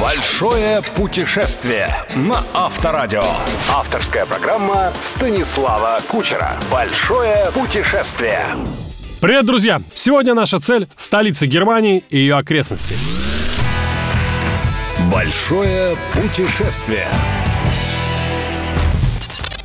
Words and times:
Большое 0.00 0.80
путешествие 0.96 1.94
на 2.16 2.42
Авторадио. 2.54 3.22
Авторская 3.68 4.24
программа 4.24 4.94
Станислава 5.02 6.00
Кучера. 6.08 6.52
Большое 6.72 7.50
путешествие. 7.52 8.46
Привет, 9.20 9.44
друзья! 9.44 9.82
Сегодня 9.92 10.32
наша 10.32 10.58
цель– 10.58 10.88
столица 10.96 11.46
Германии 11.46 12.02
и 12.08 12.16
ее 12.16 12.36
окрестности. 12.36 12.94
Большое 15.12 15.96
путешествие. 16.14 17.06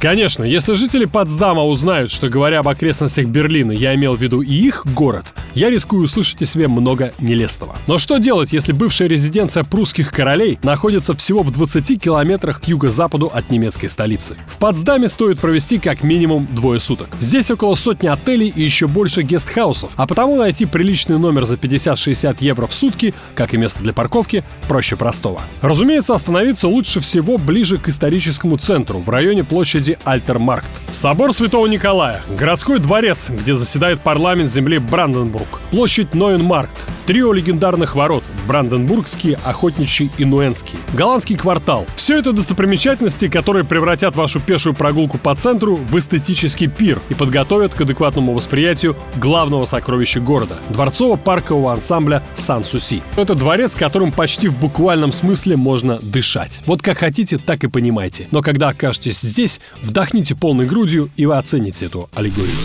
Конечно, 0.02 0.44
если 0.44 0.74
жители 0.74 1.06
Потсдама 1.06 1.64
узнают, 1.64 2.12
что 2.12 2.28
говоря 2.28 2.60
об 2.60 2.68
окрестностях 2.68 3.26
Берлина, 3.28 3.72
я 3.72 3.96
имел 3.96 4.14
в 4.14 4.22
виду 4.22 4.42
и 4.42 4.54
их 4.54 4.86
город, 4.86 5.34
я 5.56 5.70
рискую 5.70 6.04
услышать 6.04 6.42
о 6.42 6.46
себе 6.46 6.68
много 6.68 7.14
нелестного. 7.20 7.76
Но 7.88 7.98
что 7.98 8.18
делать, 8.18 8.54
если 8.54 8.74
бывшая 8.74 9.08
резиденция 9.08 9.64
прусских 9.64 10.12
королей 10.12 10.60
находится 10.64 11.16
всего 11.16 11.42
в 11.44 11.52
20 11.52 12.02
километрах 12.02 12.62
к 12.62 12.66
юго-западу 12.66 13.32
от 13.34 13.50
немецкой 13.50 13.88
столицы? 13.88 14.36
В 14.48 14.58
Потсдаме 14.58 15.08
стоит 15.10 15.40
провести 15.40 15.80
как 15.80 16.04
минимум 16.04 16.48
двое 16.52 16.80
суток. 16.80 17.10
Здесь 17.20 17.50
около 17.50 17.76
сотни 17.76 18.08
отелей 18.08 18.52
и 18.54 18.62
еще 18.62 18.88
больше 18.88 19.22
гестхаусов, 19.22 19.92
а 19.96 20.06
потому 20.06 20.36
найти 20.36 20.66
приличный 20.66 21.18
номер 21.18 21.46
за 21.46 21.56
50-60 21.56 22.38
евро 22.42 22.68
в 22.68 22.74
сутки, 22.74 23.14
как 23.34 23.54
и 23.54 23.58
место 23.58 23.82
для 23.82 23.94
парковки, 23.94 24.44
проще 24.68 24.98
простого. 24.98 25.42
Разумеется, 25.62 26.14
остановиться 26.14 26.68
лучше 26.68 27.00
всего 27.00 27.38
ближе 27.38 27.78
к 27.78 27.88
историческому 27.88 28.58
центру, 28.58 29.00
в 29.00 29.10
районе 29.10 29.44
площади 29.44 29.98
Альтермаркт. 30.04 30.68
Собор 30.92 31.34
Святого 31.34 31.68
Николая, 31.68 32.22
городской 32.38 32.80
дворец, 32.80 33.30
где 33.30 33.56
заседает 33.56 34.02
парламент 34.02 34.52
земли 34.52 34.80
Бранденбург, 34.80 35.45
площадь 35.72 36.14
Нойенмаркт, 36.14 36.86
Трио 37.06 37.34
легендарных 37.34 37.96
ворот– 37.96 38.24
Бранденбургские, 38.48 39.38
Охотничьи 39.44 40.10
и 40.18 40.26
Нуэнские. 40.26 40.80
Голландский 40.94 41.36
квартал. 41.36 41.86
Все 41.96 42.20
это 42.20 42.32
достопримечательности, 42.32 43.28
которые 43.28 43.66
превратят 43.66 44.16
вашу 44.16 44.40
пешую 44.40 44.74
прогулку 44.74 45.18
по 45.18 45.36
центру 45.36 45.76
в 45.76 45.98
эстетический 45.98 46.68
пир 46.68 47.00
и 47.10 47.14
подготовят 47.14 47.74
к 47.74 47.82
адекватному 47.82 48.34
восприятию 48.34 48.96
главного 49.18 49.66
сокровища 49.66 50.20
города– 50.20 50.58
дворцово-паркового 50.70 51.74
ансамбля 51.74 52.24
Сан-Суси. 52.36 53.04
Это 53.16 53.36
дворец, 53.36 53.76
которым 53.76 54.12
почти 54.12 54.48
в 54.48 54.60
буквальном 54.60 55.12
смысле 55.12 55.58
можно 55.58 56.00
дышать. 56.02 56.62
Вот 56.66 56.82
как 56.82 57.00
хотите, 57.00 57.38
так 57.38 57.64
и 57.64 57.68
понимайте. 57.68 58.28
Но 58.32 58.42
когда 58.42 58.70
окажетесь 58.70 59.20
здесь, 59.20 59.60
вдохните 59.82 60.36
полной 60.36 60.66
грудью, 60.66 61.10
и 61.16 61.26
вы 61.26 61.36
оцените 61.36 61.86
эту 61.86 62.10
аллегорию. 62.16 62.56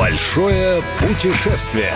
Большое 0.00 0.82
путешествие. 0.98 1.94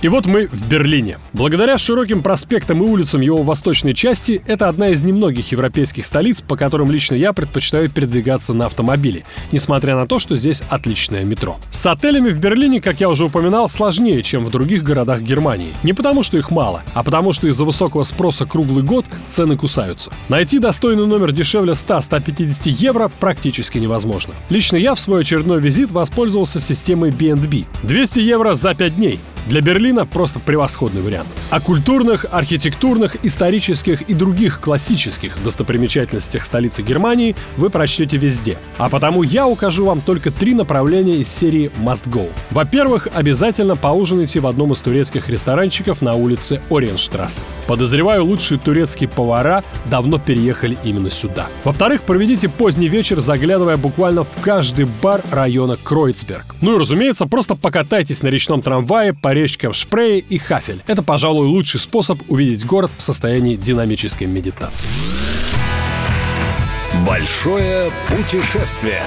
И 0.00 0.06
вот 0.06 0.26
мы 0.26 0.46
в 0.46 0.68
Берлине. 0.68 1.18
Благодаря 1.32 1.76
широким 1.76 2.22
проспектам 2.22 2.84
и 2.84 2.86
улицам 2.86 3.20
его 3.20 3.42
восточной 3.42 3.94
части, 3.94 4.40
это 4.46 4.68
одна 4.68 4.90
из 4.90 5.02
немногих 5.02 5.50
европейских 5.50 6.06
столиц, 6.06 6.40
по 6.40 6.56
которым 6.56 6.92
лично 6.92 7.16
я 7.16 7.32
предпочитаю 7.32 7.90
передвигаться 7.90 8.54
на 8.54 8.66
автомобиле, 8.66 9.24
несмотря 9.50 9.96
на 9.96 10.06
то, 10.06 10.20
что 10.20 10.36
здесь 10.36 10.62
отличное 10.68 11.24
метро. 11.24 11.58
С 11.72 11.84
отелями 11.86 12.30
в 12.30 12.38
Берлине, 12.38 12.80
как 12.80 13.00
я 13.00 13.08
уже 13.08 13.24
упоминал, 13.24 13.68
сложнее, 13.68 14.22
чем 14.22 14.44
в 14.44 14.52
других 14.52 14.84
городах 14.84 15.20
Германии. 15.20 15.72
Не 15.82 15.94
потому, 15.94 16.22
что 16.22 16.38
их 16.38 16.52
мало, 16.52 16.82
а 16.94 17.02
потому, 17.02 17.32
что 17.32 17.48
из-за 17.48 17.64
высокого 17.64 18.04
спроса 18.04 18.46
круглый 18.46 18.84
год 18.84 19.04
цены 19.26 19.56
кусаются. 19.56 20.12
Найти 20.28 20.60
достойный 20.60 21.06
номер 21.08 21.32
дешевле 21.32 21.72
100-150 21.72 22.68
евро 22.68 23.10
практически 23.18 23.78
невозможно. 23.78 24.34
Лично 24.48 24.76
я 24.76 24.94
в 24.94 25.00
свой 25.00 25.22
очередной 25.22 25.60
визит 25.60 25.90
воспользовался 25.90 26.60
системой 26.60 27.10
B&B. 27.10 27.64
200 27.82 28.20
евро 28.20 28.54
за 28.54 28.74
5 28.74 28.94
дней. 28.94 29.18
Для 29.46 29.60
Берлина 29.60 30.04
просто 30.06 30.38
превосходный 30.38 31.02
вариант. 31.02 31.28
О 31.50 31.60
культурных, 31.60 32.26
архитектурных, 32.30 33.24
исторических 33.24 34.02
и 34.02 34.14
других 34.14 34.60
классических 34.60 35.42
достопримечательностях 35.42 36.44
столицы 36.44 36.82
Германии 36.82 37.36
вы 37.56 37.70
прочтете 37.70 38.16
везде. 38.16 38.58
А 38.76 38.88
потому 38.88 39.22
я 39.22 39.46
укажу 39.46 39.86
вам 39.86 40.00
только 40.00 40.30
три 40.30 40.54
направления 40.54 41.16
из 41.16 41.28
серии 41.28 41.70
Must 41.78 42.08
Go. 42.08 42.30
Во-первых, 42.50 43.08
обязательно 43.14 43.76
поужинайте 43.76 44.40
в 44.40 44.46
одном 44.46 44.72
из 44.72 44.78
турецких 44.78 45.28
ресторанчиков 45.28 46.02
на 46.02 46.14
улице 46.14 46.60
Ориенштрассе. 46.70 47.44
Подозреваю, 47.66 48.24
лучшие 48.24 48.58
турецкие 48.58 49.08
повара 49.08 49.64
давно 49.86 50.18
переехали 50.18 50.76
именно 50.84 51.10
сюда. 51.10 51.48
Во-вторых, 51.64 52.02
проведите 52.02 52.48
поздний 52.48 52.88
вечер, 52.88 53.20
заглядывая 53.20 53.76
буквально 53.76 54.24
в 54.24 54.28
каждый 54.42 54.86
бар 55.02 55.22
района 55.30 55.76
Кройцберг. 55.82 56.56
Ну 56.60 56.74
и 56.74 56.78
разумеется, 56.78 57.26
просто 57.26 57.54
покатайтесь 57.54 58.22
на 58.22 58.28
речном 58.28 58.62
трамвае 58.62 59.12
по 59.12 59.27
речкам 59.32 59.72
Шпрее 59.72 60.20
и 60.20 60.38
Хафель. 60.38 60.82
Это, 60.86 61.02
пожалуй, 61.02 61.46
лучший 61.46 61.80
способ 61.80 62.20
увидеть 62.28 62.64
город 62.64 62.90
в 62.96 63.02
состоянии 63.02 63.56
динамической 63.56 64.26
медитации. 64.26 64.88
Большое 67.06 67.90
путешествие. 68.08 69.02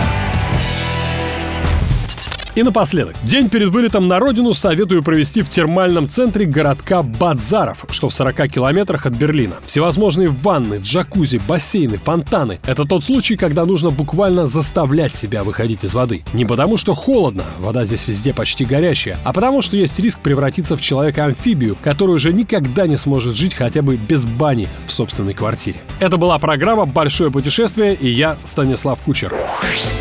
И 2.53 2.63
напоследок. 2.63 3.15
День 3.23 3.49
перед 3.49 3.69
вылетом 3.69 4.09
на 4.09 4.19
родину 4.19 4.53
советую 4.53 5.03
провести 5.03 5.41
в 5.41 5.47
термальном 5.47 6.09
центре 6.09 6.45
городка 6.45 7.01
Бадзаров, 7.01 7.85
что 7.91 8.09
в 8.09 8.13
40 8.13 8.49
километрах 8.49 9.05
от 9.05 9.13
Берлина. 9.13 9.55
Всевозможные 9.65 10.27
ванны, 10.27 10.79
джакузи, 10.81 11.39
бассейны, 11.47 11.97
фонтаны. 11.97 12.59
Это 12.65 12.85
тот 12.85 13.05
случай, 13.05 13.37
когда 13.37 13.65
нужно 13.65 13.89
буквально 13.89 14.47
заставлять 14.47 15.15
себя 15.15 15.45
выходить 15.45 15.85
из 15.85 15.93
воды. 15.93 16.23
Не 16.33 16.43
потому, 16.43 16.75
что 16.75 16.93
холодно, 16.93 17.43
вода 17.59 17.85
здесь 17.85 18.05
везде 18.07 18.33
почти 18.33 18.65
горячая, 18.65 19.17
а 19.23 19.31
потому, 19.31 19.61
что 19.61 19.77
есть 19.77 19.97
риск 19.99 20.19
превратиться 20.19 20.75
в 20.75 20.81
человека-амфибию, 20.81 21.77
который 21.81 22.15
уже 22.15 22.33
никогда 22.33 22.85
не 22.85 22.97
сможет 22.97 23.33
жить 23.33 23.53
хотя 23.53 23.81
бы 23.81 23.95
без 23.95 24.25
бани 24.25 24.67
в 24.87 24.91
собственной 24.91 25.33
квартире. 25.33 25.77
Это 25.99 26.17
была 26.17 26.37
программа 26.37 26.85
«Большое 26.85 27.31
путешествие» 27.31 27.95
и 27.95 28.09
я, 28.09 28.37
Станислав 28.43 28.99
Кучер. 29.01 29.33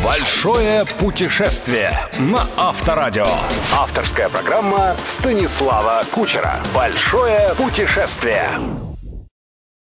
Большое 0.03 0.85
путешествие 0.99 1.97
на 2.19 2.45
Авторадио. 2.57 3.27
Авторская 3.73 4.27
программа 4.29 4.95
Станислава 5.05 6.03
Кучера. 6.11 6.59
Большое 6.73 7.53
путешествие. 7.55 8.90